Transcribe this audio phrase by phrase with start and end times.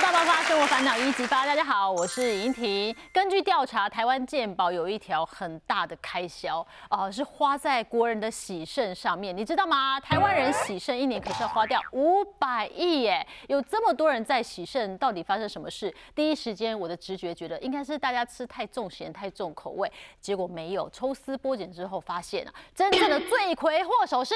[0.00, 1.46] 大爆发，生活烦恼一级发。
[1.46, 2.94] 大家好，我是尹婷。
[3.12, 9.34] 根据调查，台湾健保有一条很大的开销，呃，是花在国人的喜肾上面。
[9.34, 10.00] 你知道吗？
[10.00, 13.24] 台湾人喜肾一年可是要花掉五百亿耶！
[13.46, 15.94] 有这么多人在喜肾，到底发生什么事？
[16.12, 19.90] 第一时间，我的直觉觉得应该是大家吃太重咸、太重口味，
[20.20, 20.90] 结果没有。
[20.90, 24.34] 抽丝剥茧之后，发现啊，真正的罪魁祸首是。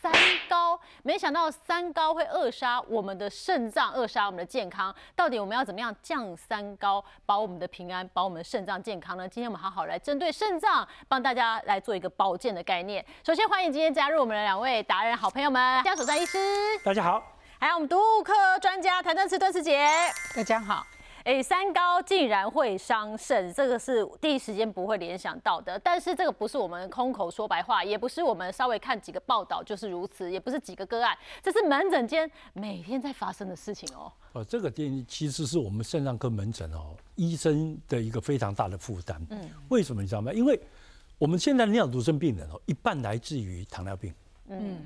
[0.00, 0.12] 三
[0.48, 4.94] 高，没想到三高会扼杀我们的肾脏，扼杀我们的健康。
[5.16, 9.28] 到底我们要怎么样降三高，保我们的平安，保我们的肾脏健康呢？
[9.28, 13.04] 今天我们好好来针对肾脏，帮大家来做一个保健的概念。
[13.24, 16.38] 首先欢迎今天加入我们的两位达人好朋友们，江守山医师，
[16.84, 17.20] 大家好；
[17.58, 19.88] 还有我们毒物科专家谭振慈敦慈姐，
[20.36, 20.86] 大家好。
[21.28, 25.78] 哎，三高竟然会伤肾，这个是第一时间不会联想到的。
[25.80, 34.10] 但是这个不是我们空口说白话，也不是我们稍微看几个报道就是如此，也不是几个个案，这是门诊间每天在发生的事情哦。
[34.32, 39.20] 哦，这个电其实是我们肾脏科门诊哦医生的一个非常大的负担。
[39.28, 40.32] 嗯，为什么你知道吗？
[40.32, 40.58] 因为
[41.18, 44.14] 我们现在尿毒症病人哦，一半来自于糖尿病。
[44.46, 44.78] 嗯，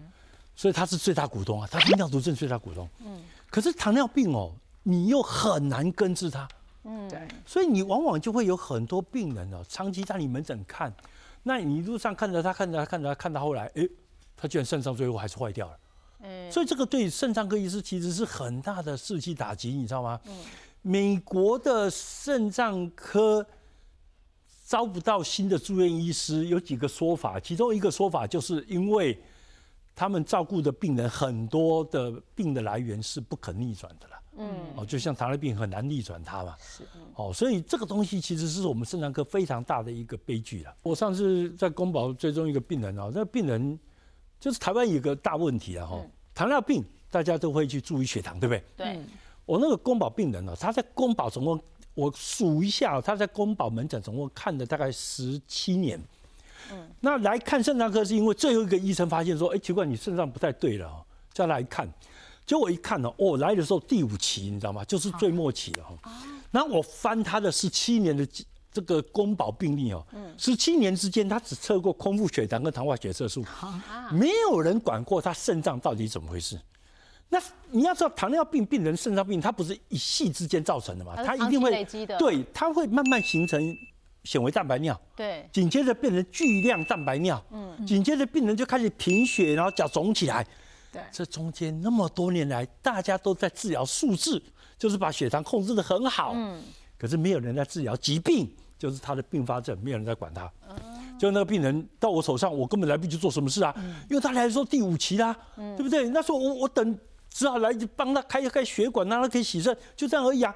[0.57, 2.89] 所以他是最大股东啊，他是尿毒症最大股东。
[3.05, 4.53] 嗯，可是糖尿病哦。
[4.83, 6.49] 你又很难根治它，
[6.85, 10.93] 嗯，对，所以你往往就会有很多病人哦，长期在你门诊看，
[11.45, 13.89] 那你一路上看着他，看着他，看着他，看到后来，哎，
[14.37, 15.79] 他居然肾脏最后还是坏掉了，
[16.21, 20.21] 嗯，所以这个对肾脏科医师其实是很大的士气打击，你知道吗？
[20.27, 20.37] 嗯，
[20.83, 23.47] 美国的肾脏科
[24.67, 29.23] 招不到新的住院医师，有几个说法，其中一个说法就是因为
[30.03, 34.23] 他们照顾的病人很多的病的来源是不可逆转的了。
[34.39, 36.83] 嗯，哦，就像糖尿病很难逆转它嘛，是，
[37.15, 40.75] 哦，所以这个东西其实是我们肾脏科非常大的一个悲剧了。
[40.83, 43.79] 我上次在宫保追踪一个病人哦，那个病人
[44.41, 48.65] 就是台湾有个大问题啊，哈，糖尿病大家都会去注意血糖，对不对？
[48.79, 49.01] 对。
[49.47, 51.63] 我那个宫保病人哦，他在宫保总共
[51.95, 56.01] 我数一下，他在宫保门诊总共看了大概十七年。
[56.71, 56.89] 嗯。
[57.01, 61.89] 那来看肾脏科是因为最后一个医生发现说，哎，奇怪，你肾脏不太对了哦，叫他来看。
[62.45, 64.85] 结果我一看呢，哦，来的时候第五期，你知道吗？
[64.85, 66.13] 就是最末期了哈。
[66.51, 68.27] 然后我翻他的十七年的
[68.73, 70.05] 这个公保病例哦，
[70.37, 73.45] 十七年之间他只测过空腹血糖跟糖化血色素，
[74.11, 76.59] 没有人管过他肾脏到底怎么回事。
[77.29, 77.41] 那
[77.71, 81.15] 你要知道，糖尿病病人肾脏病，它不是一夕之间造成的嘛？
[81.25, 82.19] 它一定会累积的。
[82.19, 83.75] 对，它会慢慢形成
[84.25, 85.01] 显微蛋白尿。
[85.17, 85.49] 对。
[85.53, 87.43] 紧接着变成巨量蛋白尿。
[87.51, 87.87] 嗯。
[87.87, 90.47] 紧接着病人就开始贫血，然后脚肿起来。
[90.93, 94.43] 对这中间那么多年来，大家都在治疗数字，
[94.79, 96.33] 就是把血糖控制的很好。
[96.35, 96.63] 嗯。
[96.99, 100.51] 可是没有人在治疗疾病，就是他的并发症，没有人在管他。
[100.69, 100.77] 嗯
[101.19, 103.73] 就那个病人到我手上，我根本来不及做什么事啊，
[104.11, 106.09] 因为他来说第五期啦，对不对？
[106.09, 106.99] 那时候我我等
[107.31, 110.53] 只好来帮他开开血管，让他可以洗肾，就这样而已啊。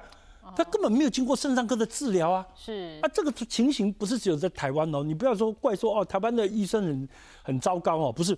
[0.55, 2.45] 他根本没有经过肾脏科的治疗啊。
[2.55, 2.99] 是。
[3.01, 7.09] 啊，这个情形不是只有在台湾哦，你不要说怪说哦，台湾的医生很
[7.43, 8.37] 很糟糕哦，不是。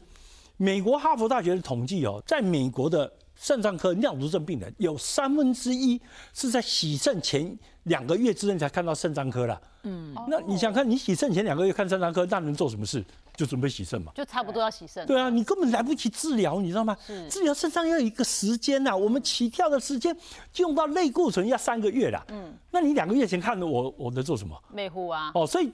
[0.58, 6.00] 美国哈佛大学的统计哦，在美国的肾脏科尿毒症病人有三分之一
[6.34, 9.62] 是在洗肾前两个月之内才看到肾脏科了。
[9.84, 13.02] 嗯，那你想看，你洗肾前两个月看肾脏科，那能做什么事？
[13.39, 15.05] 就准备洗肾嘛，就差不多要洗肾。
[15.05, 16.97] 对啊，你根本来不及治疗，你知道吗？
[17.29, 20.13] 治疗肾脏要有一个时间呐，我们起跳的时间
[20.51, 22.22] 就用到类固醇要三个月啦。
[22.31, 24.61] 嗯，那你两个月前看的我，我能做什么？
[24.73, 25.31] 美护啊。
[25.33, 25.72] 哦，所以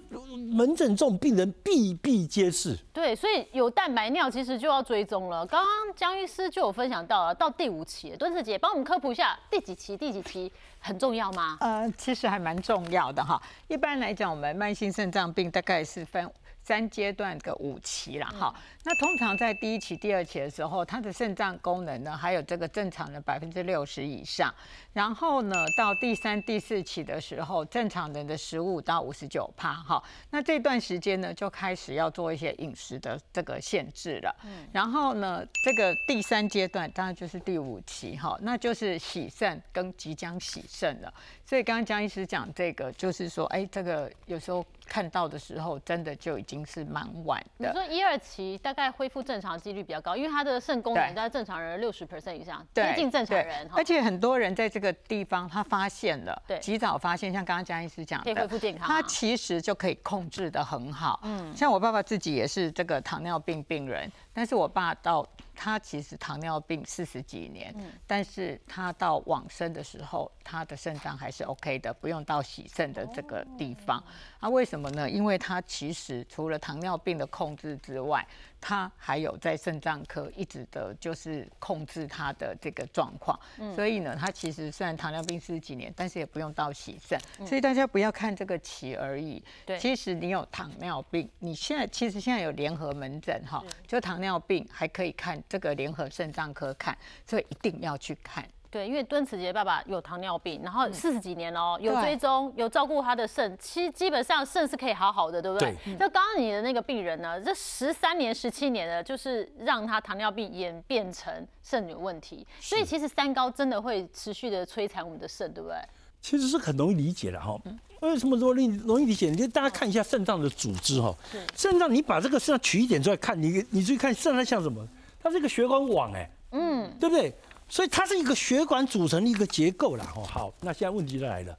[0.54, 2.78] 门诊这种病人比比皆是。
[2.94, 5.44] 对，所以有蛋白尿其实就要追踪了。
[5.48, 9.98] 刚刚江医师就有分享到了，到第五期，敦子姐帮我们科普一下第几期？
[9.98, 11.58] 第几期很重要吗？
[11.62, 13.42] 呃，其实还蛮重要的哈。
[13.68, 16.30] 一般来讲，我们慢性肾脏病大概是分。
[16.66, 18.52] 三阶段的五期了哈，
[18.84, 24.52] 那通常在第一期、第二期的时候，他的肾脏功能呢还有这个正常的百分之六十以上，
[24.92, 41.14] 然后呢到第三、第四期的时候，正常人的十五到五十九趴哈，那这段时间呢就开始要做一些饮食的这个限制了，嗯，然后呢这个第三阶段当然就是第五期哈，那就是洗肾跟即将洗肾了，
[41.46, 44.66] 所以刚刚江医师讲这个就是说，哎，这个有时候。
[44.86, 47.70] 看到的时候，真的就已经是蛮晚的。
[47.70, 53.68] 你说一二期大概恢复正常几率比较高，因为他的肾功能在正常人六十 percent 以上，接近正常人。
[53.76, 61.20] 而且很多人在这个地方他发现了，对，及早发现，像刚刚江医师讲的，可以恢复健康，他其实就可以控制的很好。
[61.24, 65.28] 嗯，像我爸爸自己也是这个糖尿病病人，但是我爸到。
[65.58, 67.74] 他其实糖尿病四十几年，
[68.06, 74.04] 但是他到往生的时候，他的肾脏还是 OK 的，不用到洗肾的这个地方。
[74.42, 75.10] 啊，为什么呢？
[75.10, 78.28] 因为他其实除了糖尿病的控制之外，
[78.68, 83.40] 他还有在肾脏科一直的就是控制他的这个状况，
[83.76, 89.44] 所以呢，他其实虽然糖尿病四十几年，但是也不用到洗肾，所以大家不要看这个期而已。
[89.68, 96.98] 对其实你有糖尿病，你现在其实现在有联合门诊哈，就糖尿病还可以看这个联合肾脏科看，
[97.28, 98.44] 所以一定要去看。
[98.76, 105.74] 对，因为敦慈杰爸爸有糖尿病，然后四十几年哦，有追踪，有照顾他的肾，其实基本上肾是可以好好的，对不对？
[105.98, 111.34] 就刚刚你的那个病人呢，这十三年、十七年的，就是让他糖尿病演变成
[111.64, 115.78] 肾有问题，所以其实三高真的会持续的摧残我们的肾，对不对？
[116.20, 117.58] 其实是很容易理解的哈。
[118.02, 119.30] 为什么说容易容易理解？
[119.30, 121.16] 你就大家看一下肾脏的组织哈。
[121.56, 124.86] 肾脏，你把这个肾脏取一点出来看，你你注意看肾脏像什么？
[125.18, 127.34] 它是一个血管网哎，嗯，对不对？
[127.68, 130.14] 所以它是一个血管组成的一个结构啦。
[130.16, 131.58] 哦，好，那现在问题就来了，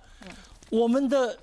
[0.70, 1.38] 我们的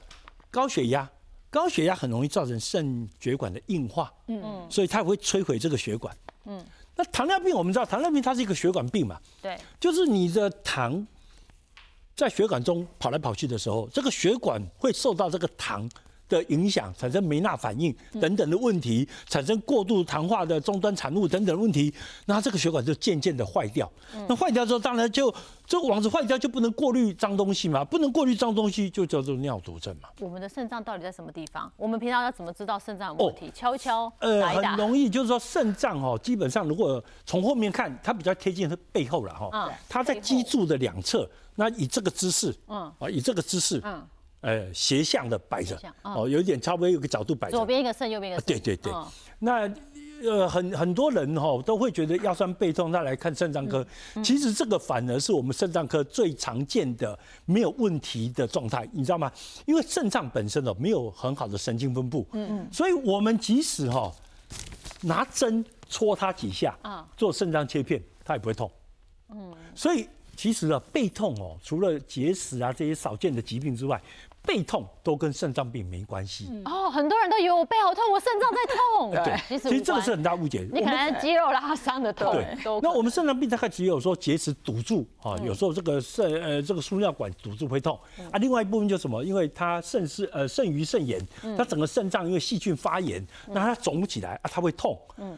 [0.49, 1.09] 高血压，
[1.49, 6.15] 高血压很容易造成肾血管的硬化，嗯，所以它会摧毁这个血管，
[6.45, 6.65] 嗯。
[6.95, 11.05] 那糖尿病我们知道，糖尿病它是一个血管病嘛，对，就是你的糖
[12.15, 15.89] 在血管中跑来跑去的时候，这个血管会受到这个糖
[16.33, 21.93] 的影响，产生梅纳反应等等的问题，产生过度糖化的终端产物等等问题，
[22.25, 23.89] 那这个血管就渐渐的坏掉。
[24.27, 25.33] 那坏掉之后，当然就
[25.65, 30.09] 这个网子坏掉就不能过滤脏东西嘛，不能过滤脏东西就叫做尿毒症嘛。
[30.19, 31.71] 我们的肾脏到底在什么地方？
[31.77, 33.51] 我们平常要怎么知道肾脏有问题？
[33.53, 34.73] 敲一敲，呃，很。
[34.73, 44.01] 容易，就是说肾脏哦，基本上如果从后面看，它比较贴近它背后了哈嗯，它在脊柱的两侧，那以这个姿势，嗯啊，以这个姿势，嗯，
[44.43, 48.45] 呃，斜向的摆着哦，有一点差不多有个角度摆着左，边一个肾，右边一个肾。
[48.45, 49.07] 对对对嗯
[49.39, 49.73] 那。
[50.25, 53.85] 呃，很很多人哈、都会觉得腰酸背痛，他来看肾脏科。
[54.15, 59.29] 嗯其实这个反而是我们肾脏科最常见的没有问题的状态，你知道吗？
[59.65, 64.09] 因为肾脏本身哦没有很好的神经分布，嗯嗯，所以我们即使哈、
[65.01, 68.71] 拿针戳它几下，啊做肾脏切片，它也不会痛。
[69.29, 70.07] 嗯，所以
[70.37, 74.01] 其实啊，背痛哦，除了结石啊这些少见的疾病之外，
[74.45, 76.49] 背痛都跟肾脏病没关系。
[76.65, 79.11] 哦，很多人都以为我背好痛，我肾脏在痛。
[79.23, 80.67] 对，其实其实这个是很大误解。
[80.71, 82.35] 你可能肌肉拉伤的痛
[82.81, 87.97] 那我们肾脏病大概只有说结石堵住啊，有时候这个肾呃这个输尿管堵住会痛
[88.31, 89.23] 啊，另外一部分就是什么？
[89.23, 91.19] 因为它肾是呃肾盂肾炎，
[91.57, 94.99] 它整个肾脏因为细菌发炎，那它肿不起来啊，它会痛。
[95.17, 95.37] 嗯。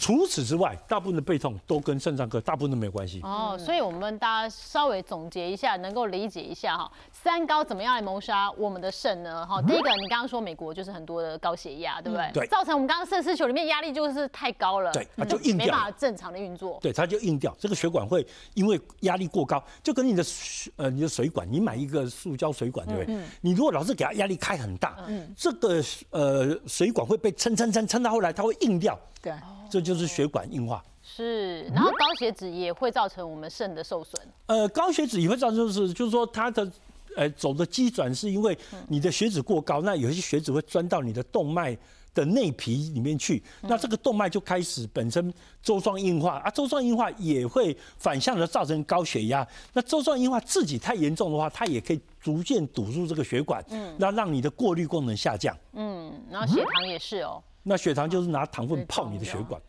[0.00, 3.20] 除此之外，大部分的背痛都跟肾脏科大部分都没有关系。
[3.22, 9.46] 哦，所以我们大家稍微总结一下，能够理解一下哈，三高怎么样来谋杀我们的肾呢？
[9.46, 12.30] 哈，第一个，你刚刚说美国就是很多的高血压，对不对？
[12.32, 16.78] 对造成我们刚刚肾丝球里面压力就是太高了，对啊嗯就硬掉没办法正常的运作。
[16.80, 23.18] 对，它就硬掉，这个血管会因为压力过高，就跟你的水呃你的水管，你买一个塑胶水管，对不对？
[23.40, 29.32] 你如果老是给它压力开很大，嗯这个呃水管会被撑撑撑撑到后来，它会硬掉，对，
[29.70, 30.84] 这就是血管硬化。
[31.02, 34.20] 是，然后高血脂也会造成我们肾的受损。
[34.46, 36.70] 呃，高血脂也会造成就是就是说它的。
[37.16, 38.56] 呃，走的机转是因为
[38.86, 41.76] 你的血脂过高，那有些血脂会钻到你的动脉
[42.14, 49.44] 的内皮里面去，那这个动脉就开始本身周状硬化啊，周状硬化也会反向的造成高血压。
[49.72, 55.56] 那周状硬化自己太严重的话，它也可以逐渐堵住这个血管，嗯那让你的过滤功能下降。
[55.72, 59.60] 嗯，然后血糖也是哦，那血糖就是拿糖分泡你的血管，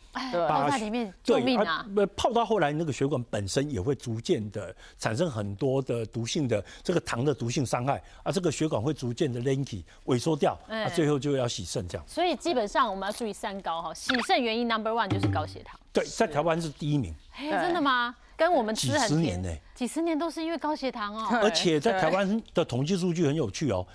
[0.47, 1.85] 泡在里面救命啊！
[1.93, 10.57] 不泡到后来，那个血管本身也会逐渐的产生很多的毒性的这个糖的毒性伤害啊，这个血管会逐渐的 linky 萎缩掉
[10.95, 12.07] 最后就要洗肾这样。
[12.07, 15.77] 所以基本上我们要注意三高哈，洗肾原因 number one 就是高血糖。
[15.91, 18.15] 对，在台湾是第一名，哎，真的吗？
[18.37, 21.27] 跟我们吃很甜几十年呢，几十年都是因为高血糖哦。
[21.43, 23.85] 而且在台湾的统计数据很有趣哦。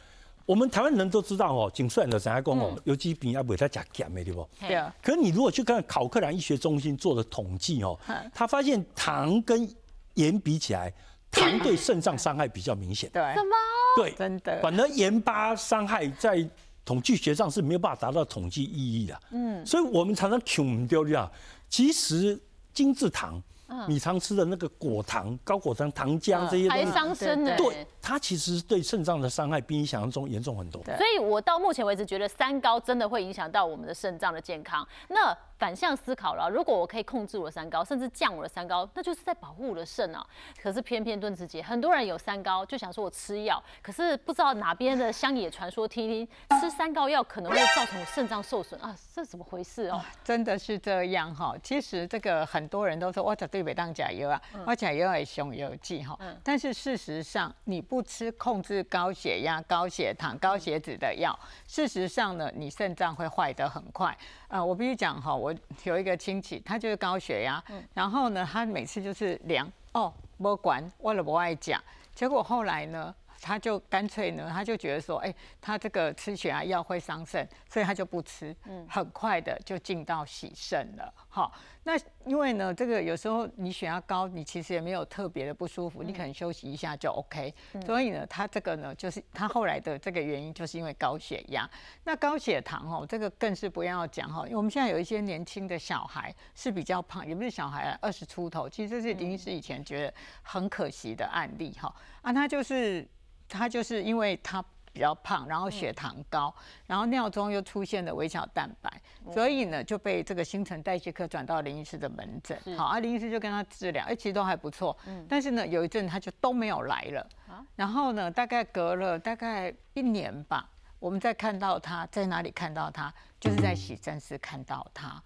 [0.46, 4.48] 我们台湾人都知道哦，颈酸的怎样讲哦，尤其病要不他加减的对不？
[4.60, 7.98] 对啊，可是你如果去看考克兰医学中心做的统计哦，
[8.34, 9.68] 他发现糖跟
[10.14, 10.92] 盐比起来，
[11.30, 13.08] 糖对肾脏伤害比较明显。
[13.10, 13.50] 对，什么？
[13.96, 16.46] 对，真的反而盐巴伤害在
[16.84, 19.20] 统计学上是没有办法达到统计意义的。
[19.30, 21.30] 嗯，所以我们常常穷丢掉，
[21.68, 22.38] 其实
[22.72, 23.42] 精制糖。
[23.88, 27.54] 你常吃的那个果糖、高果糖、糖浆这些东还，伤身呢。
[27.56, 30.82] 对它其实对肾脏的伤害比你想象中严重很多。
[30.84, 34.86] 所以我到目前为止觉得三高真的会影响到我们的肾脏的健康。
[35.08, 40.24] 那反向思考了，如果我可以控制我的三高，甚至降我的三高，那就是在保护我的肾啊。
[40.60, 46.28] 可是偏偏敦子姐，很多人有三高就想说我吃药，可是不知道哪边的乡野传说听听，
[46.60, 50.00] 吃三高药可能会造成我肾脏受损啊，这怎么回事哦？
[50.22, 51.54] 真的是这样哈。
[51.62, 56.18] 其实这个很多人都说我绝对别当假药啊，我假药也熊有剂哈。
[56.42, 64.16] 但是事实上，你不吃控制高血压、高血糖、高血脂的药，事实上呢，你肾脏会坏得很快。
[64.48, 71.82] 呃，我必须讲哈，我有一个亲戚，他就是高血压，然后呢，他每次就是量哦，不管我了不爱讲，
[72.14, 73.14] 结果后来呢。
[73.46, 81.12] 他就干脆呢，他就觉得说，哎，他这个吃血压药会伤肾，所以他就不吃，嗯，很快的就进到洗肾了。
[81.34, 87.52] 好，那因为呢，这个有时候你血压高，你其实也没有特别的不舒服，你可能休息一下就 OK。
[87.84, 91.68] 所以呢，他这个呢，就是他后来的这个原因，就是因为高血压。
[92.04, 101.92] 那高血糖哦，这个更是不要讲哈，因为我们现在有一些年轻的小孩是比较胖，也不是小孩啊，二十出头，其实这是林医师以前觉得很可惜的案例哈。
[102.22, 103.04] 啊，他就是。
[103.46, 104.64] 他就是因为他
[104.94, 106.54] 比较胖，然后血糖高，
[106.86, 108.88] 然后尿中又出现了微小蛋白，
[109.32, 112.56] 所以呢就被这个新陈代谢科转到林医师的门诊。
[112.78, 114.96] 好，啊林医师就跟他治疗，哎其实都还不错。
[115.06, 115.26] 嗯。
[115.28, 117.28] 但是呢有一阵他就都没有来了。
[117.48, 117.66] 啊。
[117.74, 120.70] 然后呢大概隔了大概一年吧，
[121.00, 125.20] 我们再看到他在哪里看到他，就是在洗肾室看到他。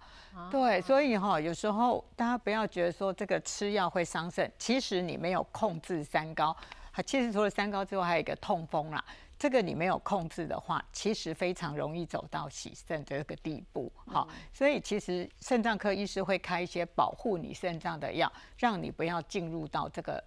[0.49, 6.55] 对，所以哈有时候大家不要觉得说这个吃药会伤肾，其实你没有控制三高。
[7.05, 9.01] 其实除了三高之外，还有一个痛风啦。
[9.39, 13.89] 这个你没有控制的话，其实非常容易走到洗肾这个地步。
[14.05, 20.21] 好，所以其实肾脏科医师会开一些保护你肾脏的药，让你不要进入到这个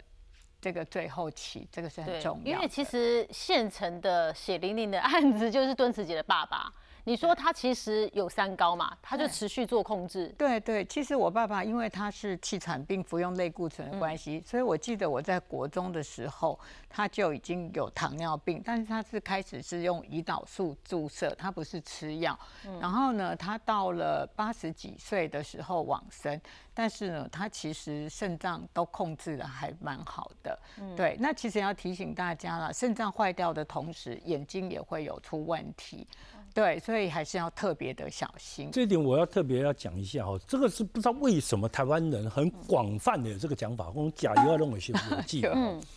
[0.62, 2.54] 这个最后期，这个是很重要。
[2.54, 6.73] 因为其实现成的血淋淋的案子就是敦慈姐的爸爸。
[7.05, 10.33] 你说他其实有三高嘛，他就持续做控制。
[10.39, 22.39] 对对，其实我爸爸因为他是气喘病，服用类固醇的关系，所以我记得我在国中的时候他就已经有糖尿病，但是他是开始是用胰岛素注射，他不是吃药。
[22.81, 26.41] 然后呢，他到了八十几岁的时候往生，
[26.73, 30.57] 但是呢，他其实肾脏都控制的还蛮好的。
[30.97, 36.07] 对，那其实要提醒大家了，肾脏坏掉的同时，眼睛也会有出问题。
[36.55, 38.71] 对，所以还是要特别的小心。
[38.73, 45.43] 这点我要特别要讲一下哦，这个是不知道为什么台湾人很广泛的有这个讲法，我们假油要认为是有剂。
[45.47, 45.81] 嗯。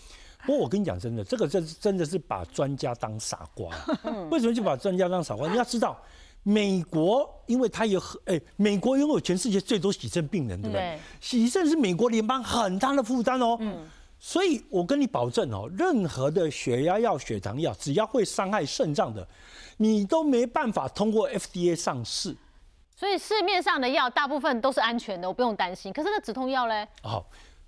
[0.46, 3.76] 不过我跟你讲真的，这个真真的是把专家当傻瓜。
[4.04, 4.30] 嗯。
[4.30, 5.50] 为什么就把专家当傻瓜？
[5.50, 6.00] 你要知道，
[6.44, 11.00] 美国因为它有哎，美国拥有全世界最多洗肾病人，对不对？
[11.20, 13.58] 洗肾是美国联邦很大的负担哦。
[13.60, 13.88] 嗯。
[14.20, 19.28] 所以我跟你保证哦，任何的血压药、血糖药，只要会伤害肾脏的。
[19.78, 22.36] 你都没办法通过 FDA 上市，
[22.96, 25.92] 所以市面上的药大部分都是安全的，我不用担心。
[25.92, 26.88] 可是那止痛药嘞？
[27.02, 27.26] 好。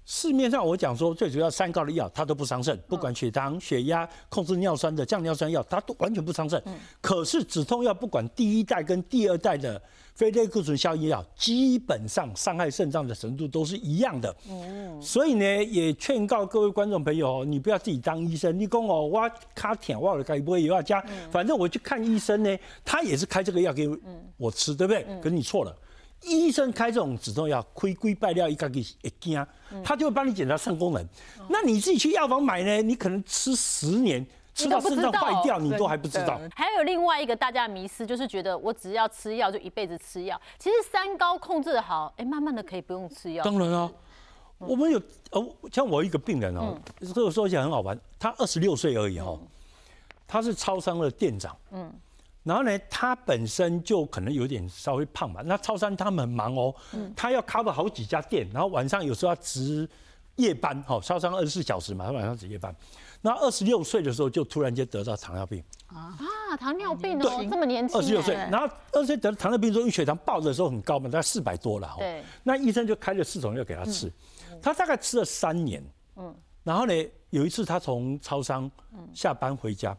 [0.09, 6.63] 市面上我讲说最主要三高的药，它都不伤肾，不管血糖、血压、控制尿酸的降尿酸药，它都完全不伤肾。
[7.01, 9.79] 可是止痛药，不管第一代跟第二代的
[10.15, 14.33] 非类固醇消炎药，基本上伤害肾脏的程度都是一样的。
[14.49, 18.57] 嗯，所以呢，也劝告各位观众朋友，你不要自己当医生。
[18.57, 23.89] 你讲哦，我卡舔，我该不会有要加，反正我去看医生呢，他也是开这个药给
[24.37, 25.05] 我吃，对不对？
[25.21, 25.75] 可是你错了。
[26.23, 29.45] 医生开这种止痛药，亏亏败料一个给一惊，
[29.83, 31.07] 他就会帮你检查肾功能。
[31.47, 32.81] 那你自己去药房买呢？
[32.81, 36.39] 你可能吃十年，吃到肾脏坏掉，你都还不知道。
[36.55, 40.39] 还有另外一个大家迷思，就是觉得我只要吃药就一辈子吃药。
[40.57, 43.43] 其实三高控制好，哎，慢慢的可以不用吃药。
[43.43, 43.89] 当然啊，
[44.57, 44.99] 我们有
[45.31, 49.39] 哦，像我一个病人哦，这个说起来很好玩，他二十六岁而已哦，
[50.27, 51.55] 他是超商的店长。
[51.71, 51.93] 嗯。
[52.47, 55.41] 然后呢，他本身就可能有点稍微胖嘛。
[55.43, 56.73] 那超商他们很忙哦，
[57.13, 59.87] 他要 cover 好几家店，然后晚上有时候要值
[60.37, 62.73] 夜班，哈，超商二十四小时嘛，他晚上值夜班。
[63.21, 66.15] 那二十六岁的时候就突然间得到糖尿病啊
[66.49, 71.97] 啊，糖尿病哦，这么年轻，二十六岁，然后二十岁得糖尿病之后，因为血糖报的时候很高嘛，大概四百多了哈。
[71.99, 72.23] 对。
[72.43, 74.09] 那医生就开了四种药给他吃，
[74.61, 75.83] 他大概吃了三年，
[76.15, 76.93] 嗯，然后呢，
[77.31, 78.71] 有一次他从超商
[79.13, 79.97] 下班回家。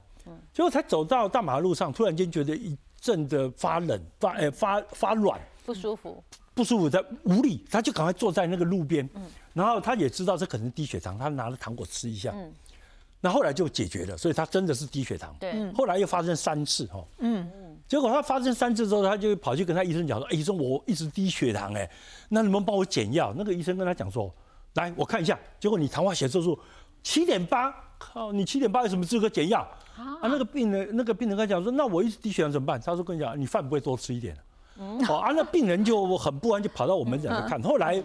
[0.52, 6.22] 结果才走到大马路上，突然间觉得一阵的发冷、发诶发发软，不舒服，
[6.54, 12.52] 不舒服他无力，他就赶快坐在那个路边，嗯，然后他也知道这可能低血糖，他拿了糖果吃一下，嗯，
[13.20, 17.50] 那后来就解决了，所以他真的是低血糖，对，后来又发生三次哈，嗯。
[17.54, 21.88] 嗯，结果他发生三次之后，他就跑去跟他医生讲说，哎，医生我一直低血糖哎，
[22.28, 23.32] 那你们帮我减药？
[23.34, 24.30] 那个医生跟他讲说，
[24.74, 26.58] 来我看一下，结果你糖化血色素
[27.02, 29.60] 七点八，靠，你七点八有什么资格减药？
[29.96, 32.80] 啊，那个病人，那个病人跟他讲说，那我一直低血糖怎么办？
[32.80, 34.36] 他说跟你讲，你饭不会多吃一点。
[34.76, 37.60] 哦，啊，那病人就很不安，就跑到我们这来看。
[37.60, 38.00] 后来，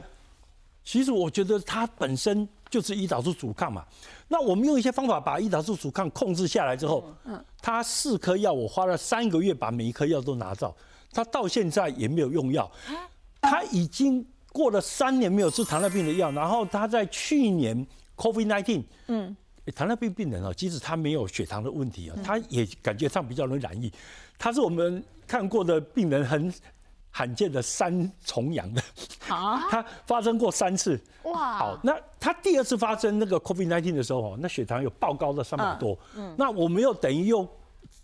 [0.84, 3.86] 其实我觉得他本身就是胰岛素阻抗嘛。
[4.28, 10.76] 那我们用一些方法把胰岛素阻抗控制下来之后，嗯，他四颗药，我花了三个月把每一颗药都拿到，
[11.12, 12.70] 他到现在也没有用药。
[13.40, 17.86] 他已经过了三年没有吃糖尿病的药，然后他在去年
[18.16, 19.38] COVID nineteen，嗯。
[19.72, 23.92] 糖尿病病人哦，即使他没有血糖的问题啊，他也感觉上比较容易染疫。
[24.38, 26.54] 他是我们看过的病人很
[27.10, 28.82] 罕见的三重阳的，
[29.30, 31.00] 啊，他发生过三次。
[31.24, 35.98] 哇，好，那他第二次发生那个 COVID-19 的时候哦，那血糖有爆高的三百多。
[36.16, 37.48] 嗯，那我们又等于又，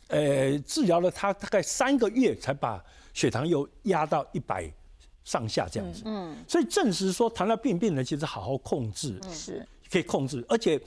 [0.07, 2.81] 呃，治疗了他大概三个月才把
[3.13, 4.71] 血糖又压到一百
[5.25, 6.03] 上下这样子。
[6.05, 10.79] 嗯，所以证实说糖尿病病人其实好好控制是可以控制，而且。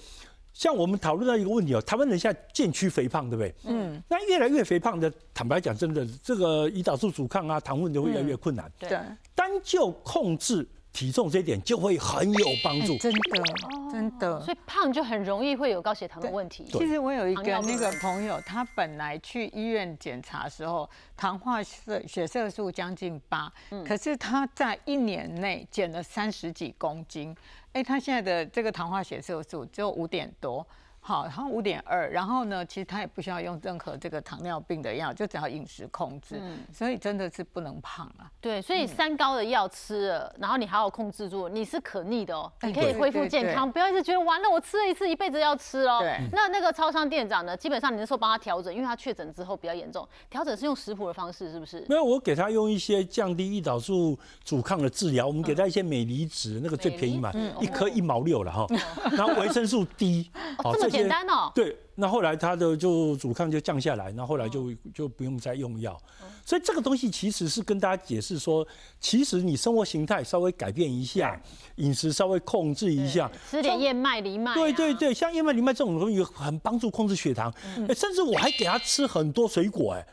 [0.52, 3.54] 像我们讨论到一个问题哦，台湾人现在渐趋肥胖，对不对？
[3.64, 4.02] 嗯。
[4.08, 8.70] 那越来越肥胖的，坦白讲，真的这个胰岛素阻抗啊，糖分就会越来越困难。
[8.78, 8.98] 对。
[9.34, 12.98] 单就控制体重这一点，就会很有帮助。
[12.98, 13.42] 真的，
[13.90, 14.40] 真的。
[14.42, 16.66] 所以胖就很容易会有高血糖的问题。
[16.70, 23.50] 其实我有一个那个朋友，他本来去医院检查时候，糖化色血色素将近八，
[23.86, 27.34] 可是他在一年内减了三十几公斤。
[27.72, 30.66] 哎，他现在的这个糖化血色素只有五点多。
[31.04, 36.40] 好，然后五点二，然后呢，其实他也不需要用任何这个糖尿病的药，就只要饮食控制，
[36.72, 38.30] 所以真的是不能胖啊。
[38.40, 45.98] 对，所以三高的药吃了，然后你好好控制住，你是可逆的哦，你可以恢复健康，不要一直觉得完了，我吃了一次，一辈子要吃哦。
[45.98, 46.20] 对。
[46.32, 51.84] 那那个超商店长呢，基本上你那时候帮他调整，因为他确诊之后比较严重，调整是用食谱的方式，是不是？
[51.88, 58.66] 没有，我给他用一些降低胰岛素阻抗的治疗，我们给他一些镁离子，那个最便宜嘛，一颗一毛六了哈，
[59.10, 60.30] 然后维生素 D，
[60.62, 60.91] 哦这。
[60.92, 65.98] 简单哦，对，那后来他的就阻抗就降下来，那后来就就不用再用药，
[66.44, 68.66] 所以这个东西其实是跟大家解释说，
[69.00, 71.40] 其实你生活形态稍微改变一下，
[71.76, 77.52] 饮食稍微控制一下，吃点燕麦、藜麦，对对对，像燕麦、藜麦这种东西很帮助控制血糖，
[77.94, 80.06] 甚至我还给他吃很多水果，哎，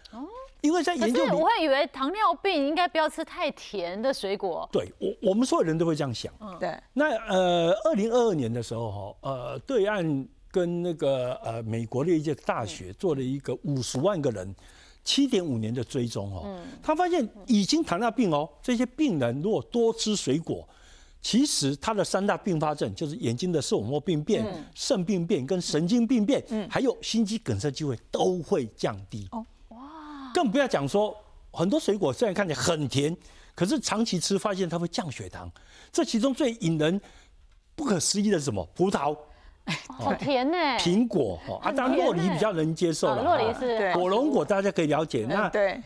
[0.62, 10.28] 因为在研究，我会以为糖尿病应该不要吃太甜的水果，对我我们所有人都会这样想，对，那呃，二零二二年的时候哈，呃，对岸。
[10.52, 14.56] 跟那个呃美国的一些大学做了一个五十万个人
[15.04, 20.68] 七点五年的追踪哦，他发现已经糖尿病哦，这些病人如果多吃水果，
[21.22, 29.46] 其实他的三大并发症就是眼睛的视网膜病变、肾病变跟神经病变，还有心肌梗塞机会都会降低哦。
[29.70, 30.32] 哇！
[30.34, 31.16] 更不要讲说
[31.52, 33.16] 很多水果虽然看起来很甜，
[33.56, 35.52] 可是长期吃发现它会降血糖。
[35.92, 37.00] 这其中最引人
[37.76, 38.68] 不可思议的是什么？
[38.76, 39.18] 葡萄。
[39.88, 40.58] 好甜呢！
[40.80, 43.24] 苹果哈，啊，当然洛梨比较能接受了。
[43.24, 45.26] 洛梨是火龙果，大家可以了解。
[45.30, 45.82] 那对，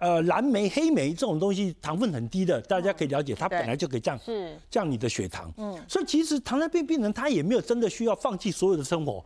[0.00, 5.52] 呃，蓝莓、黑莓这种东西糖分很低的，大家可以了解，它本来就可以降是降你的血糖。
[5.56, 9.24] 嗯，所以其实糖尿病病人他也没有真的需要放弃所有的生活，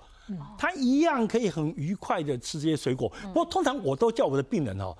[0.57, 3.13] 他一样可以很愉快的吃这些水果。
[3.23, 4.97] 不过通常我都叫我的病人哦，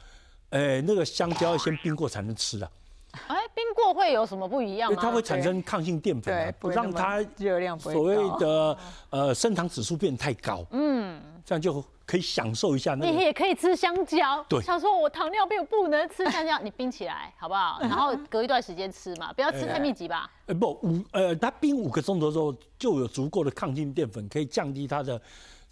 [0.51, 2.71] 呃，那个香蕉要先冰过才能吃啊。
[3.27, 4.99] 哎，冰过会有什么不一样吗？
[5.01, 8.79] 它会产生抗性淀粉，不让它热量所谓的
[9.11, 10.65] 呃升糖指数变太高。
[10.71, 13.07] 嗯，这样就可以享受一下那。
[13.07, 14.45] 你也可以吃香蕉。
[14.49, 17.79] 对，想说我糖尿病不能吃香蕉，你冰起来好不好？
[17.83, 20.31] 然后隔一段时间吃嘛，不要吃太密集吧。
[20.47, 25.21] 呃不五呃，它冰五个钟头之后就有足够的抗性淀粉，可以降低它的。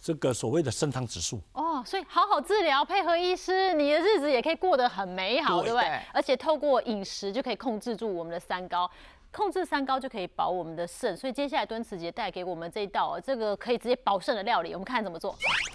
[0.07, 6.01] 这个所谓的升糖指数哦，所以好好治疗，配合医师，你的日子也可以过得很美好，对不对？
[6.15, 8.89] 而且透过饮食就可以控制住我们的三高，
[9.33, 11.17] 控制三高就可以保我们的肾。
[11.17, 15.35] 所以接下来敦慈姐带给我们这一道，这个可以直接保肾的料理，我们看怎么做。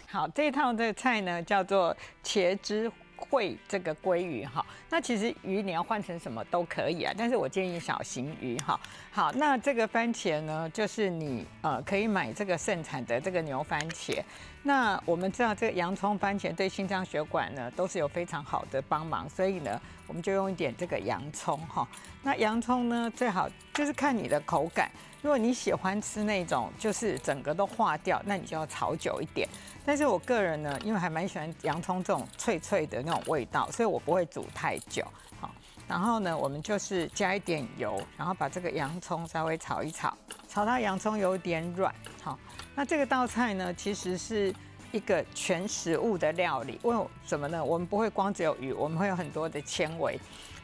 [0.09, 2.89] 好，这一套的菜呢叫做茄汁。
[3.29, 8.79] 会这个鲑鱼哈，那其实鱼你要换成什么都可以啊，但是我建议小型鱼哈。
[9.11, 14.21] 好，那这个番茄呢，就是你呃可以买这个盛产的这个牛番茄。
[14.63, 21.87] 那我们知道这个洋葱番茄对心脏血管呢都是有非常好的帮忙，所以呢我们就用一点这个洋葱哈。
[22.23, 29.47] 那洋葱呢最好就是看你的口感，如果你喜欢吃那种就是整个都化掉，那你就要炒久一点。
[29.85, 35.05] 但是我个人呢，因为还蛮喜欢洋葱这种脆脆的那种味道，所以我不会煮太久。
[35.39, 35.51] 好，
[35.87, 40.15] 然后呢，我们就是加一点油，然后把这个洋葱稍微炒一炒，
[40.47, 41.93] 炒到洋葱有点软。
[42.23, 42.37] 好，
[42.75, 44.51] 那这个道菜呢，其实是
[44.91, 46.79] 一个全食物的料理。
[46.81, 46.95] 为
[47.27, 47.63] 什么呢？
[47.63, 50.19] 我们不会光只有鱼，我们会有很多的纤维，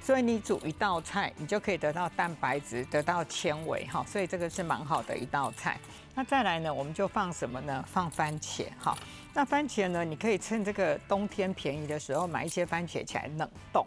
[0.08, 3.86] 所以你煮一道菜，你就可以得到蛋白质，得到纤维。
[3.88, 5.78] 哈，所以这个是蛮好的一道菜。
[6.16, 7.84] 那再来呢，我们就放什么呢？
[7.86, 8.98] 放番茄，哈。
[9.34, 13.86] 那番茄呢，你可以趁这个冬天便宜的时候买一些番茄起来冷冻。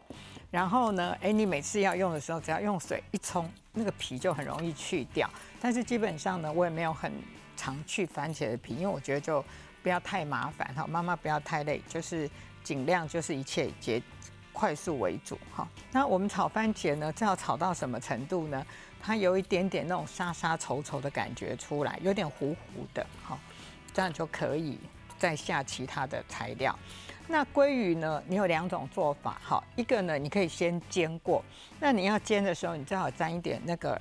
[0.50, 5.26] 然后呢，哎，你每次要用的时候，只要用水一冲，那个皮就很容易去掉。
[5.58, 7.10] 但是基本上呢，我也没有很
[7.56, 9.42] 常去番茄的皮，因为我觉得就
[9.82, 10.86] 不要太麻烦哈。
[10.86, 12.28] 妈妈不要太累，就是
[12.62, 14.02] 尽量就是一切节
[14.52, 15.68] 快速为主哈。
[15.92, 18.66] 那我们炒番茄呢，这要炒到什么程度呢？
[19.02, 23.38] 它有一点点那种沙沙稠稠的感觉出来，有点糊糊的，哈。
[23.92, 24.78] 这样就可以
[25.18, 26.78] 再下其他的材料。
[27.26, 28.22] 那鲑鱼呢？
[28.26, 31.44] 你有两种做法，哈，一个呢，你可以先煎过。
[31.80, 34.00] 那你要煎的时候，你最好沾一点那个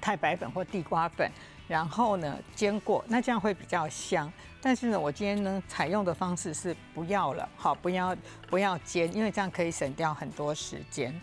[0.00, 1.30] 太白粉或地瓜粉，
[1.68, 4.32] 然后呢煎过，那这样会比较香。
[4.66, 8.16] 但是呢，我今天呢采用的方式是不要了，好，不要
[8.50, 11.14] 不要煎，因为这样可以省掉很多时间。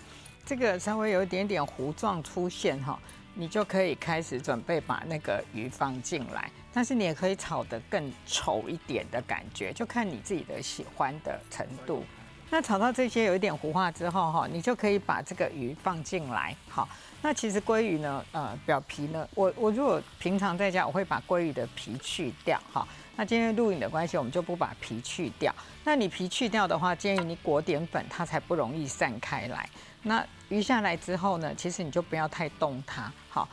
[0.45, 2.97] 这个稍微有一点点糊状出现哈。
[3.33, 12.05] 你就可以开始准备把那个鱼放进来，但是你也可以炒得更稠一点的感觉，就看你自己的喜欢的程度。
[12.53, 16.55] 那炒到这些有一点糊化之后哈，你就可以把这个鱼放进来。
[16.69, 16.87] 好，
[17.19, 22.61] 那其实鲑鱼呢，呃，表皮呢，我我如果平常在家，我会把鲑鱼的皮去掉。
[22.71, 25.51] 哈，那今天录影的关系，我们就不把皮去掉。
[25.83, 29.67] 那你皮去掉的话，建议你裹点粉，它才不容易散开来。
[30.03, 33.49] 那鱼下来之后呢，其实你就不要太动它，好，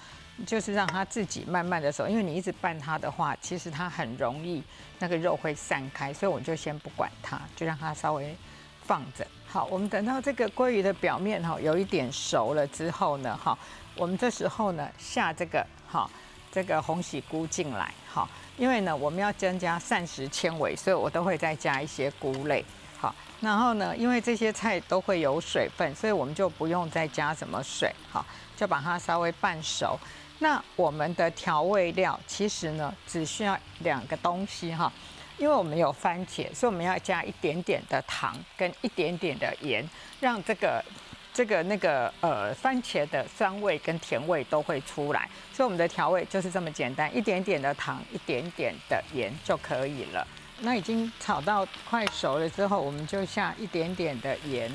[0.47, 4.63] 就是让它自己慢慢的走，因为你一直拌它的话，其实它很容易
[4.99, 8.37] 那个肉会散开，所以我就先不管它，就让它稍微
[8.83, 9.27] 放着。
[9.47, 13.59] 好，我们等到这个鲑鱼的表面哈有一点熟了之后呢，哈，
[13.97, 16.09] 我们这时候呢下这个哈
[16.53, 22.65] 这个红喜菇进来，哈，因为呢我们要增加膳食纤维，所以我都会再加一些菇类。
[22.99, 28.25] 好，然后呢，因为这些菜都会有水分，所以我们就不用再加什么水，好，
[28.57, 29.99] 就把它稍微拌熟。
[30.39, 34.93] 那我们的调味料其实呢，只需要两个东西哈，
[35.41, 39.83] 因为我们有番茄，所以我们要加一点点的糖跟一点点的盐，
[40.21, 40.85] 让这个
[41.33, 45.27] 这个那个呃番茄的酸味跟甜味都会出来。
[45.51, 50.27] 所以我们的调味就是这么简单，一点点的糖，一点点的盐就可以了。
[50.61, 54.71] 那已经炒到快熟了之后，我们就下一点点的盐，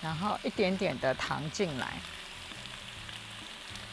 [0.00, 1.92] 然后一点点的糖进来。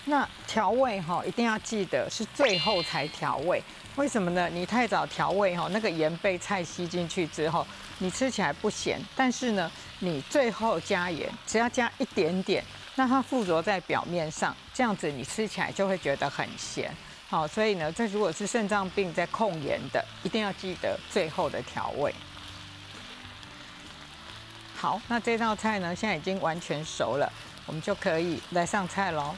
[0.06, 3.62] 那调味哈，一定要记得是最后才调味。
[3.98, 4.50] 为什么呢？
[4.50, 7.66] 你太早调味哈，那个盐被菜吸进去之后，
[8.00, 9.00] 你吃起来不咸。
[9.16, 12.64] 但是呢，你最后加盐，只要加一点点，
[12.96, 16.92] 让它附着在表面上，这样子你吃起来就会觉得很咸。
[17.30, 22.14] 好，所以呢，这如果是肾脏病在控盐的，一定要记得最后的调味。
[24.76, 27.32] 好，那这道菜呢，现在已经完全熟了，
[27.68, 29.36] 我们就可以来上菜喽。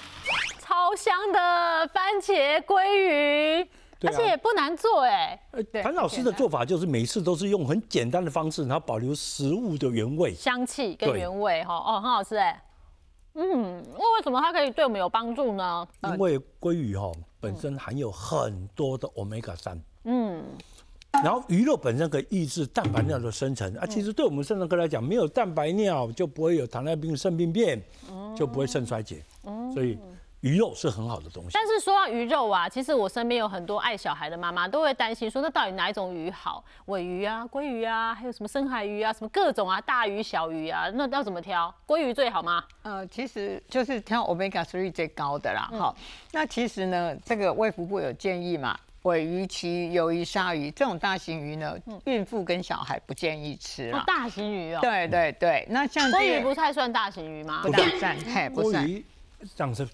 [0.84, 3.70] 超香的番茄鲑鱼，
[4.06, 5.40] 而且也不难做哎。
[5.82, 11.74] 谭老师的做法就是每次都是用很简单的方式，然后保留食物的原味、香气跟原味哈。
[11.74, 12.62] 哦，很好吃哎。
[13.36, 15.88] 嗯，那为什么它可以对我们有帮助呢？
[16.04, 17.10] 因为鲑鱼哈。
[17.40, 20.42] 本身含有很多的 omega 三，嗯，
[21.12, 23.86] 然后鱼肉本身可以抑制蛋白尿的生成啊。
[23.86, 27.82] 其实对我们肾脏科来讲，没有蛋白尿就不会有糖尿病、肾病变，
[28.34, 29.22] 就不会肾衰竭，
[29.74, 29.98] 所以。
[30.44, 36.62] 鱼肉是很好的东西，但是说到鱼肉啊，其实我身边有很多爱小孩的妈妈都会担心，说那到底哪一种鱼好？
[36.88, 41.74] 尾鱼啊、鲑鱼啊，还有什么深海鱼啊，什么各种啊，大鱼小鱼啊，那要怎么挑？
[41.88, 42.62] 鲑鱼最好吗？
[42.82, 45.70] 呃，其实就是挑 omega three 最高的啦。
[45.80, 45.96] 好，
[46.34, 54.04] 那其实呢，这个卫福部有建议嘛，尾鱼、旗鱿鱼、鲨鱼这种大型鱼呢，孕妇跟小孩不建议吃了。
[54.06, 54.80] 大型鱼哦。
[54.82, 57.62] 对对对，那像鲑鱼不太算大型鱼吗？
[57.64, 58.86] 不算，嘿，不算。
[59.56, 59.88] 这样是。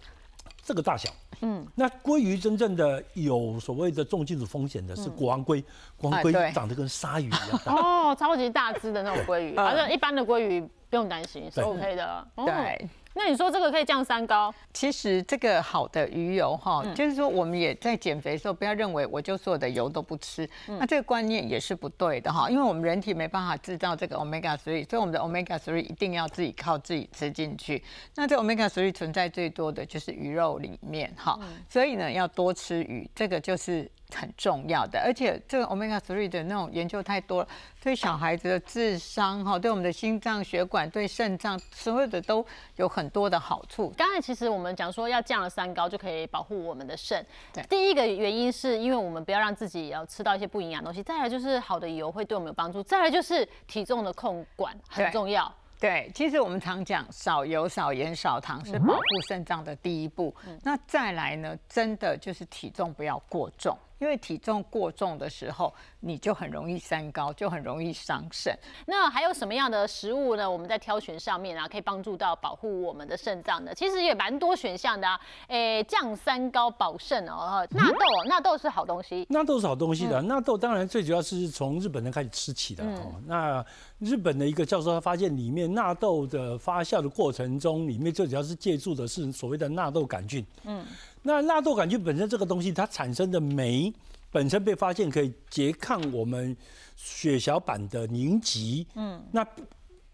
[0.69, 1.09] 这个大小，
[1.41, 5.63] 嗯，那鲑鱼真正的有所谓的重金属风险的是国王鲑，
[5.97, 12.87] 国王鲑长得跟鲨鱼一样大， 哦，超级大只的那种鲑鱼， 反正一般的鲑鱼不用担心，是 OK 的，对。
[13.15, 14.53] 那你说这个可以降三高？
[14.73, 22.49] 其实这个好的鱼油哈，就是说我们也在减肥的时候，不要认为我就所有的油都不吃，那这个观念也是不对的哈。
[22.49, 27.83] 因为我们人体没办法制造这个 omega three，所以我们的 omega three 一定要自己靠自己吃进去。
[28.15, 33.89] 那这 omega three 存在最多的就是鱼肉里面哈，所以呢要多吃鱼，这个就是。
[34.15, 37.47] 很重要的，而且这个 omega three 的那种研究太多了，
[37.81, 42.45] 对小孩子的智商哈，对我们的心脏血管、对肾脏，所有的都
[42.77, 43.93] 有很多的好处。
[43.95, 47.23] 刚才其实我们讲说要降了三高就可以保护我们的肾。
[47.53, 55.53] 对，第一个原因是因为我们不要让自己要吃到一些不营养东西，再来就是好的油会对我们有帮助，再来就是体重的控管很重要。
[55.79, 60.35] 对，其实我们常讲少油、少盐、少糖是保护肾脏的第一步。
[60.63, 63.77] 那再来呢，真的就是体重不要过重。
[63.99, 68.57] 因为体重过重的时候，你就很容易三高，就很容易伤肾。
[68.85, 70.49] 那还有什么样的食物呢？
[70.49, 73.75] 我们在挑选上面啊，可以帮助到保护我们的肾脏的。
[73.75, 75.19] 其实也蛮多选项的啊。
[75.47, 77.67] 诶，降三高保肾哦。
[77.71, 79.25] 纳豆，纳豆是好东西。
[79.29, 80.21] 纳豆是好东西的。
[80.21, 83.15] 纳豆当然最主要是从日本人开始吃起的哦。
[83.25, 83.63] 那
[83.99, 90.45] 日本的一个教授他发现，里面纳豆的发酵的过程中，里面最主要是借助的是所谓的纳豆杆菌。
[90.63, 90.85] 嗯。
[91.29, 93.93] 那纳豆杆菌本身这个东西，它产生的酶
[94.31, 96.57] 本身被发现可以拮抗我们
[96.95, 99.45] 血小板的凝集，嗯，那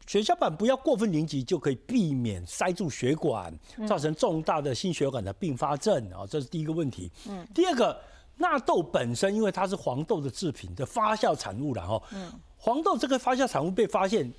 [0.06, 7.10] 血小板不要过分凝集，就可以避免塞住血管，造成重大的心血管的并发症啊，这是第一个问题。
[7.30, 7.98] 嗯，第二个，
[8.36, 14.30] 纳豆本身因为它是黄豆的制品的发酵产物了哈，嗯，黄豆这个发酵产物被发现，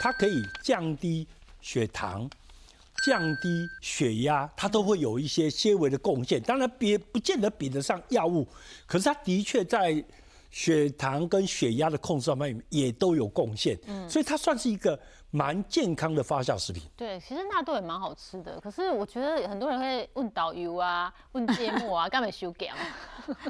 [0.00, 1.28] 它可以降低
[1.60, 2.26] 血糖。
[3.04, 6.40] 降低血压，它都会有一些些微的贡献。
[6.42, 8.46] 当然，别不见得比得上药物，
[8.86, 10.04] 可是它的确在
[10.50, 13.78] 血糖跟血压的控制上面也都有贡献。
[13.86, 14.98] 嗯，所以它算是一个。
[15.34, 16.82] 蛮健康的发酵食品。
[16.94, 18.60] 对，其实纳豆也蛮好吃的。
[18.60, 22.68] 可是我觉得很多人会问导游啊，问芥末啊， 干嘛修改？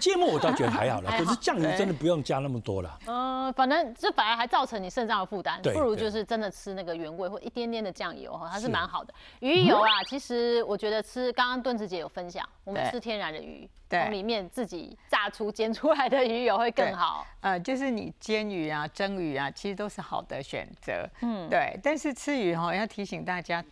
[0.01, 2.99] 芥末我倒觉得还好了，可是酱油真的不用加那么多了。
[3.09, 9.13] 嗯，反正这反而还造成你肾脏的负担，不如就是真的吃那个原味或一点点的酱油哈，它是蛮好的。
[9.41, 13.69] 鱼油啊，其实我觉得吃，刚刚炖子姐有分享，我们吃天然的鱼。
[14.01, 17.27] 从里面自己炸出煎出来的鱼油会更好。
[17.41, 21.09] 呃，就是你煎鱼啊、蒸鱼啊，其实都是好的选择。
[21.21, 21.79] 嗯，对。
[21.83, 23.63] 但是吃鱼哈，要提醒大家。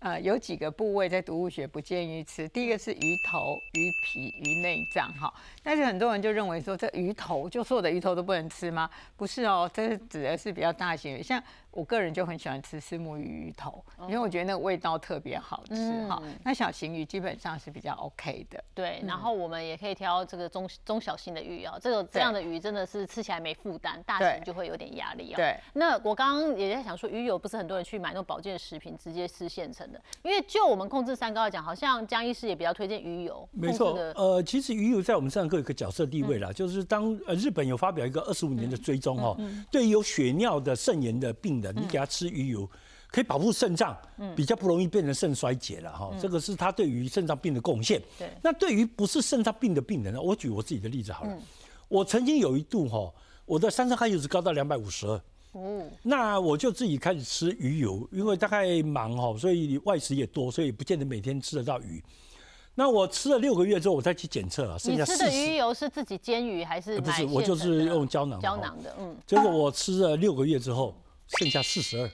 [0.00, 2.48] 呃，有几个部位在毒物学不建议吃。
[2.48, 5.32] 第一个是鱼头、鱼皮、鱼内脏，哈。
[5.62, 8.88] 但是很多人就认为说，这鱼头就所有的鱼头都不能吃吗？
[9.16, 16.22] 不是哦，这是指的是比较大型鱼，像我个人就很喜欢吃石目鱼鱼头，因为我觉得那个味道特别好吃，哈。
[16.44, 18.62] 那小型鱼基本上是比较 OK 的。
[18.74, 25.36] 对，然后我们也可以挑这个中中小型的鱼哦，这个这样的鱼真的是吃起来没负担，大型就会有点压力啊。
[25.36, 25.56] 对。
[25.74, 29.87] 那我刚刚也在想说，鱼油不是很多人去买那种保健食品，直接吃现成。
[30.22, 33.48] 因为就我们控制三高来讲，好像江医师也比较推荐鱼油。
[33.52, 36.52] 没错，呃，其实鱼油在我们身上各有一个角色地位啦。
[36.52, 39.38] 就是当呃日本有发表一个二十五年的追踪哦，
[39.70, 42.68] 对于有血尿的肾炎的病人，你给他吃鱼油，
[43.10, 43.96] 可以保护肾脏，
[44.34, 46.10] 比较不容易变成肾衰竭了哈。
[46.20, 48.02] 这个是他对于肾脏病的贡献。
[48.18, 48.30] 对。
[48.42, 50.20] 那对于不是肾脏病的病人呢？
[50.20, 51.38] 我举我自己的例子好了。
[51.88, 53.12] 我曾经有一度哈，
[53.46, 55.20] 我的三酸甘油脂高到两百五十二。
[55.52, 62.04] 哦，那我就自己开始吃鱼油，因为大概忙哈，所以外食也多，所以不见得每天吃得到鱼。
[62.74, 65.24] 那我吃了六个月之后，我再去检测啊，剩下四十。
[65.24, 67.00] 你吃的鱼油是自己煎鱼还是？
[67.00, 68.38] 不是，我就是用胶囊。
[68.40, 69.16] 胶囊的，嗯。
[69.26, 70.94] 结果我吃了六个月之后，
[71.38, 72.10] 剩下四十二。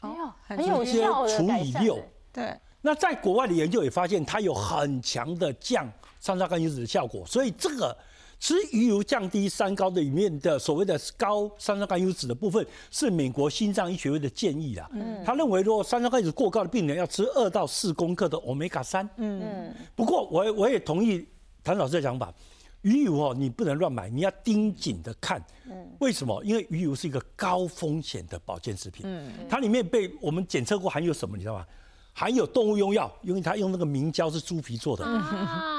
[0.00, 1.98] 哎呦，很有效的除以六，
[2.32, 2.56] 对。
[2.80, 7.96] 那在国外的研究也发现，它有很强的降三酸甘油脂的效果，所以这个。
[8.40, 14.88] 吃鱼油降低三高的里面的所谓的高三酸甘油脂的部分，是美国心脏医学会的建议啦。
[14.94, 19.06] 嗯，他认为如果三酸甘油脂过高的病人要吃二到四公克的欧米伽三。
[19.18, 21.24] 嗯，不过我我也同意
[21.62, 22.32] 谭老师的讲法，
[22.80, 25.44] 鱼油哦你不能乱买，你要盯紧的看。
[25.70, 26.42] 嗯，为什么？
[26.42, 29.02] 因为鱼油是一个高风险的保健食品。
[29.04, 31.66] 嗯，它里面被我们检测过含有什么，你知道吗？
[32.14, 35.04] 含有动物用药，因为它用那个明胶是猪皮做的。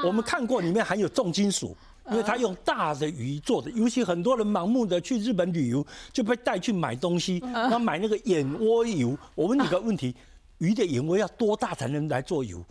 [0.06, 1.76] 我们看过里面含有重金属。
[2.10, 9.16] 因为他用大的鱼做的，尤其很多人盲目的去日本旅游，就被带去买东西，然后买那个眼窝油。
[9.34, 10.14] 我问你个问题：
[10.58, 12.64] 鱼的眼窝要多大才能来做油？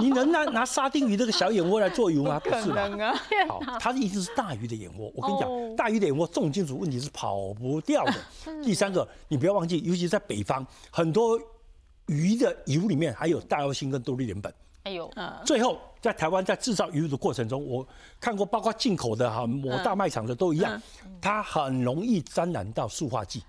[0.00, 2.40] 你能拿拿沙丁鱼这个小眼窝来做油吗？
[2.40, 3.14] 不可能啊！
[3.48, 5.12] 好，他的意思是大鱼的眼窝。
[5.14, 8.14] 我跟你讲，大鱼的眼窝重金属问题是跑不掉的。
[8.64, 11.38] 第三个，你不要忘记，尤其在北方，很多
[12.06, 14.50] 鱼的油里面还有大药性跟多氯联苯。
[14.84, 15.10] 哎呦，
[15.44, 17.86] 最后在台湾在制造鱼的过程中，我
[18.20, 20.80] 看过包括进口的哈，某大卖场的都一样，
[21.20, 23.42] 它很容易沾染到塑化剂，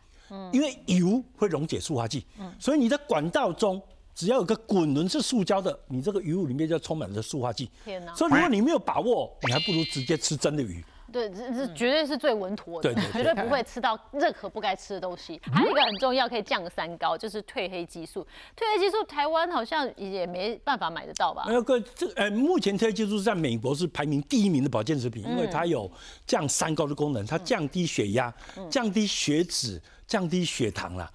[0.52, 2.26] 因为油会溶解塑化剂，
[2.60, 3.82] 所以你的管道中
[4.14, 7.70] 只要有个滚轮是塑胶的，你这个鱼物里面就充满了塑化剂。
[7.84, 8.14] 天哪！
[8.14, 10.86] 所以如果你没有把握，你还不如直接吃真的鱼。
[11.14, 15.40] 对，这这绝对是最稳妥的， 绝对不会吃到任何不该吃的东西。
[15.54, 18.26] 还有一个很重要，可以降三高，就是褪黑激素。
[18.58, 21.44] 褪黑激素台湾好像也没办法买得到吧？
[21.48, 25.90] 那个这呃，目前褪黑激素在美国是排名第一名的保健食品，因为它有
[26.26, 28.34] 降三高的功能，它降低血压、
[28.72, 31.12] 降低血脂、降低血糖了。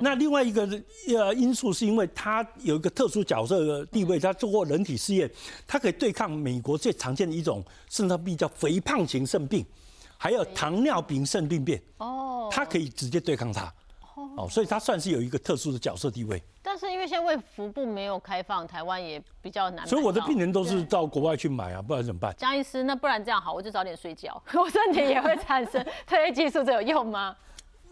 [0.00, 0.62] 那另外一个
[1.08, 5.30] 呃因素是因为它有一个特殊角色的地位，它做过人体试验，
[5.66, 9.64] 它可以对抗美国最常见的一种肾脏病，叫肥胖型肾病，
[10.16, 11.82] 还有糖尿病肾病变。
[11.98, 13.72] 哦，它可以直接对抗它。
[14.36, 16.40] 哦，所以它算是有一个特殊的角色地位。
[16.62, 19.86] 但是因为现在卫福部没有开放，台湾也比较难。
[19.86, 22.32] 所以我的病人都是到国外去买啊，不然怎么办？
[22.38, 27.34] 江医师，那不然这样好，我就早点睡觉， 我身体也会产生 褪黑激素，这有用吗？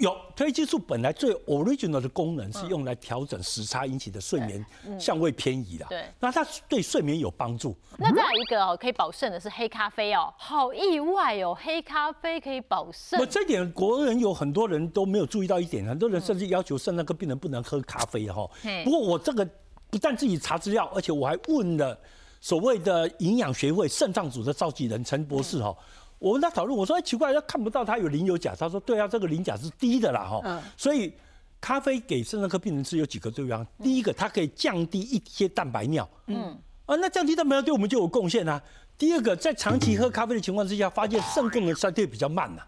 [0.01, 4.65] 有褪黑激素本来最 original 的功能是用来调整时差引起的睡眠
[4.99, 7.77] 相位偏移的，对，那它对睡眠有帮助。
[7.99, 13.21] 那再来一个哦，可以保肾的是黑咖啡哦，好意外哦，黑咖啡可以保肾。
[13.21, 18.49] 我这点国人有很多人都没有注意到一点，很多人甚至要求肾脏科病人不能喝咖啡哈。
[18.83, 19.47] 不过我这个
[19.91, 21.99] 不但自己查资料，而且我还问了
[22.41, 25.77] 所谓的营养学会肾脏组的召集人陈博士哈。
[26.21, 31.13] 我跟他讨论，我说哎奇怪，他看不到他有磷有钾，他说对啊，这个磷钾是低的啦哈，所以
[31.61, 36.57] 咖啡给肾脏科病人吃有几个作用，第一个它可以降低一些蛋白尿，嗯，
[36.87, 38.63] 啊那降低蛋白尿对我们就有贡献啊。
[38.97, 42.63] 第二个，在长期喝咖啡的情况之下，发现肾功能衰退比较慢呐，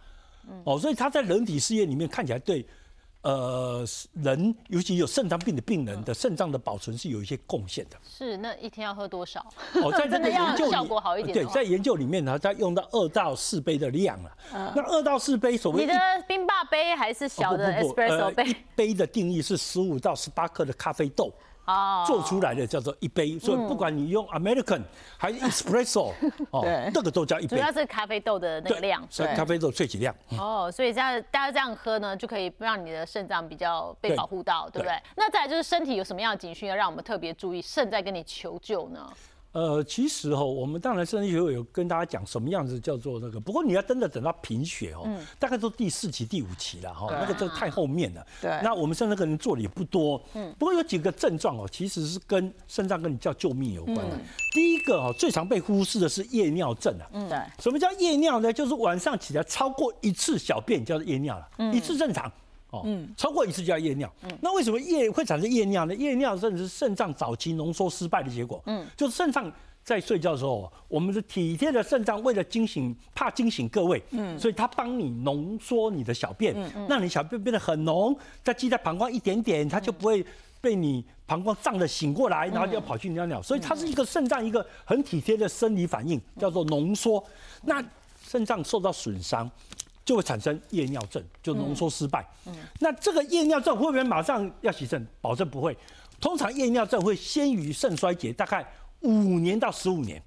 [0.64, 2.66] 哦，所以它在人体试验里面看起来对。
[3.22, 7.96] 呃，人尤其有肾脏病的病人的肾脏的保存是有一些贡献的。
[8.02, 9.46] 是，那一天要喝多少？
[9.74, 11.32] 哦，在这个 研究效果好一点。
[11.32, 14.30] 对，在研究里面呢，它用到二到四杯的量了。
[14.74, 15.94] 那二到四杯，所谓你的
[16.26, 18.44] 冰霸杯还是小的 espresso 杯？
[18.44, 21.32] 一杯的定义是十五到十八克的咖啡豆。
[21.64, 24.82] 哦，做出来的叫做一杯，所以不管你用 American
[25.16, 26.12] 还是 Espresso，
[26.50, 27.56] 哦，这个都叫一杯。
[27.56, 30.14] 主要是咖啡豆的那个量，是咖啡豆萃取量。
[30.38, 34.96] 哦，所以这样大家这样喝呢，就可以让你的肾脏比较被保护到，对不对？
[35.16, 39.12] 那再来就是身体有什么样的警讯要让我们特别注意，肾在跟你求救呢？
[39.52, 45.06] 呃，其实哈，我们当然生理学有跟大家讲什么样子叫做那个，不过你要真的等到贫血哦，
[45.38, 48.26] 大概都第四期、第五期了哈，那个就太后面了。
[48.40, 54.18] 对，那我们肾脏科人做的也不多，嗯，不过有几个症状哦，其实是跟肾脏跟你叫救命有关的。
[54.54, 57.04] 第一个哦，最常被忽视的是夜尿症啊。
[57.12, 57.38] 嗯，对。
[57.58, 58.52] 什么叫夜尿呢？
[58.52, 62.30] 就是晚上起来超过一次小便叫做夜尿了，一次正常。
[62.72, 64.12] 哦，嗯，超过一次就要夜尿。
[64.24, 65.94] 嗯，那为什么夜会产生夜尿呢？
[65.94, 68.60] 夜尿甚至是肾脏早期浓缩失败的结果。
[68.66, 69.50] 嗯，就是肾脏。
[69.84, 80.24] 在睡觉的时候，我们是体贴的肾脏为了惊醒，怕惊醒各位，嗯，所以它帮你浓缩你的小便，嗯嗯，让你小便变得很浓，再积在膀胱一点点，它就不会
[80.60, 83.42] 被你膀胱胀的醒过来，然后就要跑去尿尿。
[83.42, 87.20] 所以它是一个肾脏一个很体贴的生理反应，叫做浓缩。
[87.64, 87.84] 那
[88.22, 89.50] 肾脏受到损伤，
[90.04, 92.26] 就会产生夜尿症，就浓缩失败。
[92.46, 95.06] 嗯，那这个夜尿症会不会马上要洗肾？
[95.20, 95.76] 保证不会。
[96.20, 98.66] 通常夜尿症会先于肾衰竭，大概。
[99.04, 100.22] 五年到十五年，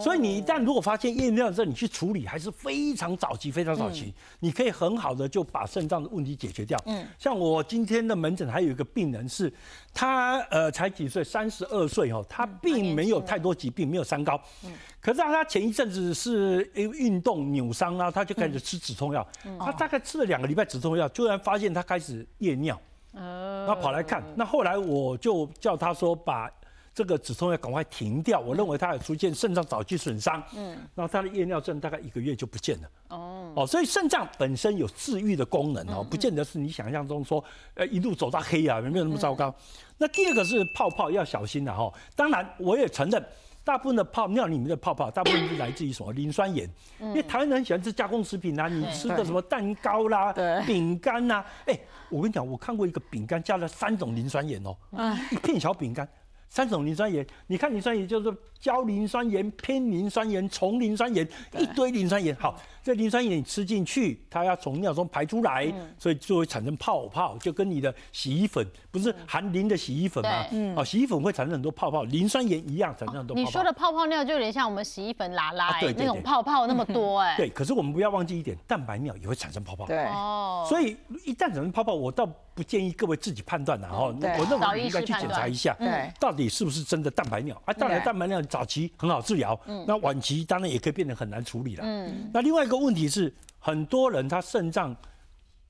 [0.00, 6.78] 所以你一旦如果发现夜尿症，你去处理还是非常早期，非常早期，你可以很好的就把肾脏的问题解决掉。
[6.86, 9.52] 嗯，像我今天的门诊还有一个病人是，
[9.92, 19.26] 他呃才几岁，三十二岁哦，他并没有太多疾病，没有三高，嗯，可是他前一阵子是因为运动扭伤啊，他就开始吃止痛药，
[19.58, 22.80] 他大概吃了两个礼拜止痛药，突然发现他开始夜尿，
[23.14, 26.48] 嗯，他跑来看，那后来我就叫他说把。
[26.94, 37.42] 这个止痛药赶快停掉，我认为他有出现肾脏早期损伤，嗯，然后他的夜尿症大概一个月就不见了，哦，哦，所以肾脏本身有治愈的功能哦，不见得是你想象中说，
[37.74, 39.54] 呃，一路走到黑啊，没有那么糟糕。
[39.96, 43.24] 那第二个是泡泡要小心的哈，当然我也承认，
[43.64, 46.68] 大部分的泡尿里面的泡泡，大部分是来自于什么磷酸盐，
[47.00, 50.30] 因为台湾人很喜欢吃加工食品啊，你吃的什么蛋糕啦、
[50.66, 51.78] 饼干呐，哎，
[52.10, 54.76] 我跟你讲，我看过一个饼干加了三种磷酸盐哦，
[55.30, 56.06] 一片小饼干。
[56.52, 61.26] 三种磷酸盐，你看磷酸盐就是焦磷酸盐、偏磷酸盐、重磷酸盐，
[61.58, 62.36] 一堆磷酸盐。
[62.36, 70.44] 好，这磷酸盐你吃进去，它要从尿中排出来，所以就会产生泡泡，就跟你的洗衣粉不是含磷的洗衣粉吗？
[70.76, 73.34] 哦，洗衣粉会产生很多泡泡，磷酸盐一样产生很多。
[73.34, 77.34] 你说的泡泡尿就有点像我们洗衣粉拉拉那种泡泡那么多哎。
[77.34, 79.86] 对，可是我们不要忘记一点，蛋白尿也会产生泡泡。
[79.86, 84.14] 对，哦，所以一旦产生泡泡，我倒不建议各位自己判断的哈。
[84.38, 85.74] 我认为应该去检查一下，
[86.20, 86.41] 到底。
[86.42, 87.72] 你是不是真的蛋白尿啊？
[87.72, 91.84] 当然，蛋白尿早期很好治疗，那晚期当然也可以变得很难处理了。
[91.86, 94.94] 嗯，那另外一个问题是，很多人他肾脏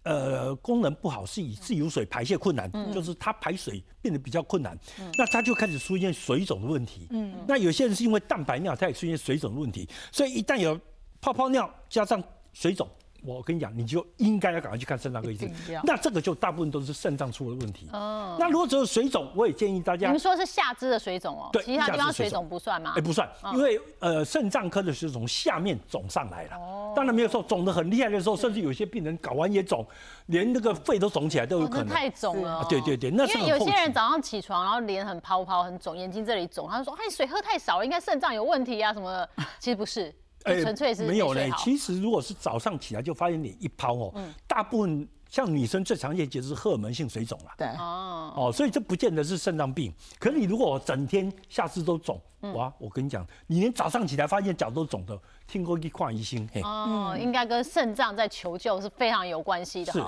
[0.04, 4.76] 呃功能不好，是以自由水排泄困难，就是他排水变得比较困难，
[5.18, 7.06] 那他就开始出现水肿的问题。
[7.10, 10.80] 嗯，那有些人是因为蛋白尿，他也出现水肿的问题，所以一旦有
[11.20, 12.88] 泡泡尿加上水肿。
[13.24, 15.50] 我跟你讲，你就应该要赶快去看肾脏科医生。
[15.84, 17.88] 那这个就大部分都是肾脏出了问题。
[17.92, 18.36] 哦。
[18.38, 20.08] 那如果只有水肿，我也建议大家。
[20.08, 21.48] 你们说是下肢的水肿哦？
[21.52, 22.94] 对，其他地方水肿不算吗？
[22.96, 26.56] 哎，不算，因为呃，肾脏科的是从下面肿上来了。
[26.56, 26.92] 哦。
[26.94, 29.86] 当然没有说肿得很厉害的时候，甚至有些病人睾丸也肿，
[30.26, 31.88] 连那个肺都肿起来都有可能。
[31.88, 32.64] 太肿了。
[32.68, 39.28] 对对对，那是因为有些人早上起床，然后脸很泡泡、很肿，眼睛这里肿，他就说：“哎，水喝太少了，应该肾脏有问题啊什么的。”
[39.60, 40.12] 其实不是。
[40.44, 41.50] 纯粹是没有嘞。
[41.58, 44.14] 其实如果是早上起来就发现你一泡哦，
[44.46, 47.50] 大部分像女生最常见就是荷尔蒙性水肿了。
[47.56, 49.92] 对哦哦，所以这不见得是肾脏病。
[50.18, 52.20] 可是你如果整天下肢都肿，
[52.54, 56.46] 哇，我跟你讲，你连早上起来发现脚都肿的，听过一跨一星。
[56.62, 59.92] 哦，应该跟肾脏在求救是非常有关系的。
[59.92, 60.00] 是。